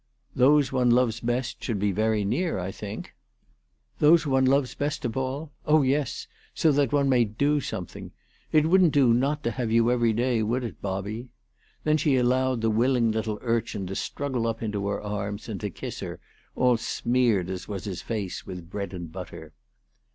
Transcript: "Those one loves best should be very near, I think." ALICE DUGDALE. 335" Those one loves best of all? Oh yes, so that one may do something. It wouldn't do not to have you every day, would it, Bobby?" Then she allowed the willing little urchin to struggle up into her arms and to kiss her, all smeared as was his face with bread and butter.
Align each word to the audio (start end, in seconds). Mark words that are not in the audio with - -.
"Those 0.35 0.71
one 0.71 0.89
loves 0.89 1.19
best 1.19 1.63
should 1.63 1.77
be 1.77 1.91
very 1.91 2.25
near, 2.25 2.57
I 2.57 2.71
think." 2.71 3.13
ALICE 4.01 4.23
DUGDALE. 4.23 4.33
335" 4.47 4.49
Those 4.49 4.51
one 4.51 4.57
loves 4.57 4.73
best 4.73 5.05
of 5.05 5.15
all? 5.15 5.51
Oh 5.67 5.83
yes, 5.83 6.27
so 6.55 6.71
that 6.71 6.91
one 6.91 7.07
may 7.07 7.23
do 7.23 7.59
something. 7.59 8.09
It 8.51 8.65
wouldn't 8.65 8.93
do 8.93 9.13
not 9.13 9.43
to 9.43 9.51
have 9.51 9.71
you 9.71 9.91
every 9.91 10.11
day, 10.11 10.41
would 10.41 10.63
it, 10.63 10.81
Bobby?" 10.81 11.29
Then 11.83 11.97
she 11.97 12.15
allowed 12.15 12.61
the 12.61 12.71
willing 12.71 13.11
little 13.11 13.37
urchin 13.43 13.85
to 13.85 13.95
struggle 13.95 14.47
up 14.47 14.63
into 14.63 14.87
her 14.87 14.99
arms 14.99 15.47
and 15.47 15.61
to 15.61 15.69
kiss 15.69 15.99
her, 15.99 16.19
all 16.55 16.77
smeared 16.77 17.47
as 17.51 17.67
was 17.67 17.83
his 17.83 18.01
face 18.01 18.43
with 18.43 18.71
bread 18.71 18.93
and 18.95 19.11
butter. 19.11 19.53